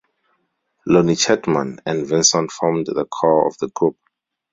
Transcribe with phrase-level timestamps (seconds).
[0.87, 3.99] Lonnie Chatmon and Vinson formed the core of the group.